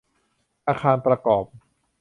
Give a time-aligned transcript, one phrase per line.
[0.67, 1.45] อาคารประกอบ